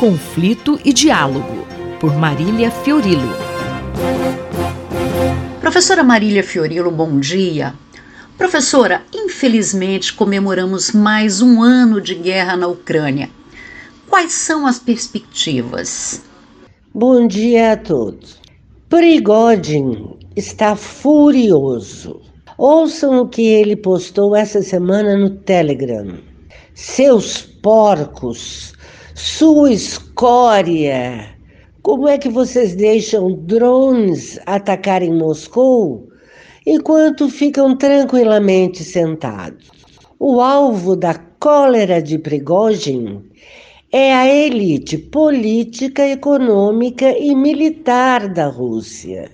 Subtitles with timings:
[0.00, 1.66] Conflito e Diálogo,
[2.00, 3.36] por Marília Fiorilo.
[5.60, 7.74] Professora Marília Fiorilo, bom dia.
[8.38, 13.28] Professora, infelizmente comemoramos mais um ano de guerra na Ucrânia.
[14.08, 16.22] Quais são as perspectivas?
[16.94, 18.40] Bom dia a todos.
[18.88, 22.22] Prigogine está furioso.
[22.56, 26.14] Ouçam o que ele postou essa semana no Telegram.
[26.72, 28.72] Seus porcos,
[29.20, 31.36] sua escória.
[31.82, 36.08] Como é que vocês deixam drones atacarem Moscou
[36.66, 39.70] enquanto ficam tranquilamente sentados?
[40.18, 43.22] O alvo da cólera de Prigogine
[43.92, 49.30] é a elite política, econômica e militar da Rússia.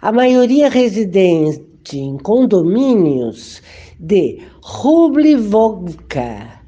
[0.00, 3.60] A maioria residente em condomínios
[4.00, 6.61] de Rublivovka,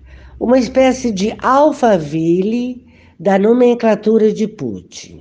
[0.44, 2.84] uma espécie de Alphaville
[3.18, 5.18] da nomenclatura de Putin.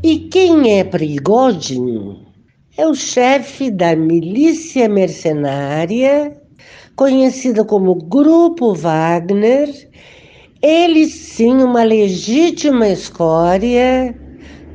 [0.00, 2.24] E quem é Prigogine?
[2.78, 6.40] É o chefe da milícia mercenária,
[6.94, 9.68] conhecida como Grupo Wagner,
[10.62, 14.14] ele sim, uma legítima escória,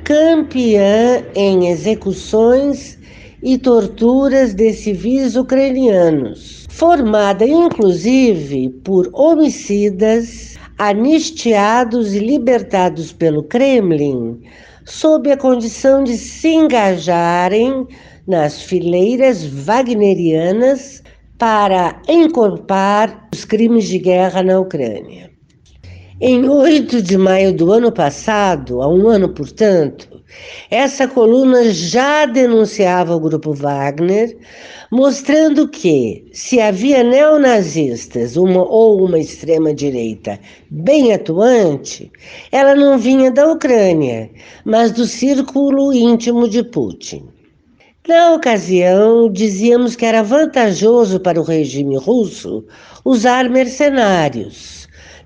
[0.04, 3.00] campeã em execuções
[3.42, 14.42] e torturas de civis ucranianos, formada inclusive por homicidas anistiados e libertados pelo Kremlin,
[14.86, 17.86] sob a condição de se engajarem
[18.26, 21.04] nas fileiras wagnerianas
[21.38, 25.30] para encorpar os crimes de guerra na Ucrânia.
[26.22, 30.09] Em 8 de maio do ano passado, há um ano, portanto,
[30.70, 34.38] essa coluna já denunciava o grupo Wagner,
[34.92, 42.12] mostrando que, se havia neonazistas uma, ou uma extrema-direita bem atuante,
[42.52, 44.30] ela não vinha da Ucrânia,
[44.66, 47.28] mas do círculo íntimo de Putin.
[48.08, 52.66] Na ocasião, dizíamos que era vantajoso para o regime russo
[53.06, 54.80] usar mercenários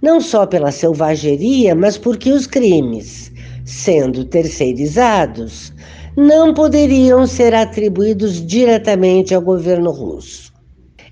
[0.03, 3.31] não só pela selvageria, mas porque os crimes,
[3.66, 5.74] sendo terceirizados,
[6.16, 10.53] não poderiam ser atribuídos diretamente ao governo russo.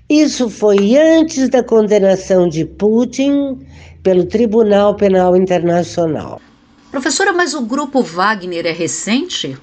[0.08, 3.58] Isso foi antes da condenação de Putin
[4.02, 6.40] pelo Tribunal Penal Internacional.
[6.90, 9.56] Professora, mas o grupo Wagner é recente?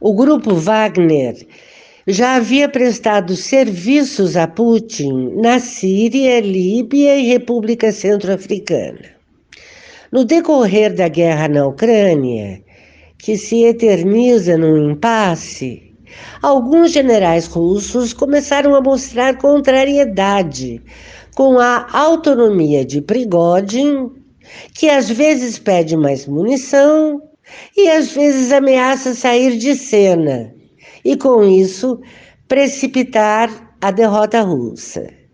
[0.00, 1.46] O grupo Wagner
[2.06, 9.15] já havia prestado serviços a Putin na Síria, Líbia e República Centro-Africana.
[10.16, 12.64] No decorrer da guerra na Ucrânia,
[13.18, 15.94] que se eterniza num impasse,
[16.40, 20.80] alguns generais russos começaram a mostrar contrariedade
[21.34, 24.10] com a autonomia de Prigogine,
[24.72, 27.20] que às vezes pede mais munição
[27.76, 30.50] e às vezes ameaça sair de cena
[31.04, 32.00] e, com isso,
[32.48, 33.50] precipitar
[33.82, 35.25] a derrota russa.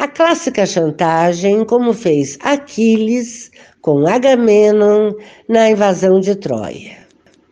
[0.00, 3.50] A clássica chantagem, como fez Aquiles
[3.82, 5.12] com Agamenon
[5.46, 6.96] na invasão de Troia.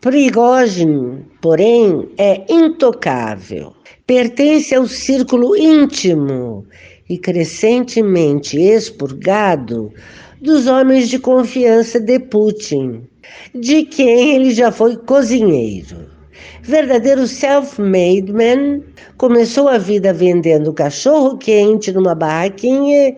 [0.01, 3.75] Prigogine, porém, é intocável.
[4.07, 6.65] Pertence ao círculo íntimo
[7.11, 9.93] e crescentemente expurgado
[10.41, 13.03] dos homens de confiança de Putin,
[13.55, 16.18] de quem ele já foi cozinheiro
[16.63, 18.81] verdadeiro self-made man,
[19.17, 23.17] começou a vida vendendo cachorro quente numa barraquinha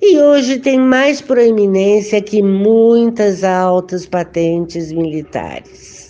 [0.00, 6.07] e hoje tem mais proeminência que muitas altas patentes militares.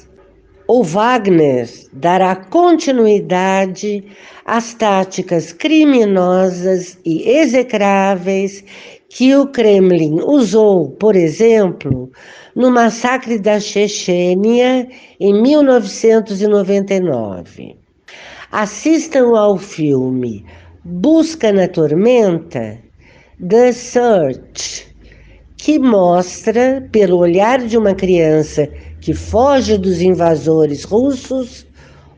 [0.71, 4.05] O Wagner dará continuidade
[4.45, 8.63] às táticas criminosas e execráveis
[9.09, 12.13] que o Kremlin usou, por exemplo,
[12.55, 14.87] no massacre da Chechênia
[15.19, 17.75] em 1999.
[18.53, 20.45] Assistam ao filme
[20.85, 22.79] Busca na Tormenta,
[23.49, 24.87] The Search,
[25.57, 28.69] que mostra, pelo olhar de uma criança
[29.01, 31.67] que foge dos invasores russos,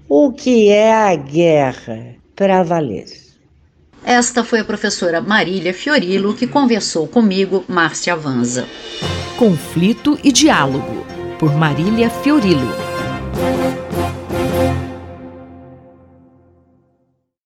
[0.08, 3.06] o que é a guerra para valer.
[4.04, 8.66] Esta foi a professora Marília Fiorilo que conversou comigo, Márcia Vanza.
[9.38, 11.06] Conflito e Diálogo,
[11.38, 12.74] por Marília Fiorilo.